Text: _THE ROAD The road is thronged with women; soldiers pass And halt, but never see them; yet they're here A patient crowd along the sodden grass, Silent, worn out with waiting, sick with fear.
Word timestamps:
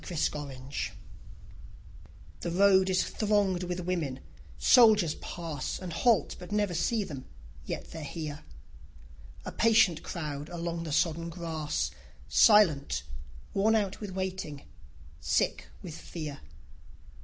_THE 0.01 0.15
ROAD 0.15 0.61
The 2.39 2.49
road 2.49 2.89
is 2.89 3.03
thronged 3.03 3.61
with 3.61 3.79
women; 3.81 4.21
soldiers 4.57 5.13
pass 5.13 5.77
And 5.77 5.93
halt, 5.93 6.35
but 6.39 6.51
never 6.51 6.73
see 6.73 7.03
them; 7.03 7.25
yet 7.67 7.91
they're 7.91 8.03
here 8.03 8.43
A 9.45 9.51
patient 9.51 10.01
crowd 10.01 10.49
along 10.49 10.85
the 10.85 10.91
sodden 10.91 11.29
grass, 11.29 11.91
Silent, 12.27 13.03
worn 13.53 13.75
out 13.75 14.01
with 14.01 14.09
waiting, 14.13 14.63
sick 15.19 15.67
with 15.83 15.93
fear. 15.99 16.39